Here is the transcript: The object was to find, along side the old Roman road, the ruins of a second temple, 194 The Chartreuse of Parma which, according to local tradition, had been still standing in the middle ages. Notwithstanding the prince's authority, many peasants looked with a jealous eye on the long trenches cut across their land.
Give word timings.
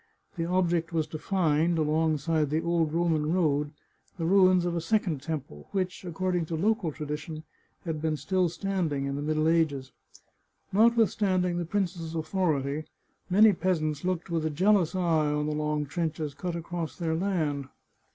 The 0.35 0.45
object 0.45 0.91
was 0.91 1.05
to 1.09 1.19
find, 1.19 1.77
along 1.77 2.17
side 2.17 2.49
the 2.49 2.63
old 2.63 2.91
Roman 2.91 3.31
road, 3.31 3.69
the 4.17 4.25
ruins 4.25 4.65
of 4.65 4.75
a 4.75 4.81
second 4.81 5.21
temple, 5.21 5.67
194 5.69 5.69
The 5.69 5.87
Chartreuse 5.87 5.87
of 6.01 6.15
Parma 6.17 6.33
which, 6.33 6.41
according 6.41 6.45
to 6.47 6.67
local 6.89 6.91
tradition, 6.91 7.43
had 7.85 8.01
been 8.01 8.17
still 8.17 8.49
standing 8.49 9.05
in 9.05 9.15
the 9.15 9.21
middle 9.21 9.47
ages. 9.47 9.91
Notwithstanding 10.73 11.59
the 11.59 11.65
prince's 11.65 12.15
authority, 12.15 12.85
many 13.29 13.53
peasants 13.53 14.03
looked 14.03 14.31
with 14.31 14.43
a 14.43 14.49
jealous 14.49 14.95
eye 14.95 15.27
on 15.31 15.45
the 15.45 15.53
long 15.55 15.85
trenches 15.85 16.33
cut 16.33 16.55
across 16.55 16.95
their 16.97 17.13
land. 17.13 17.67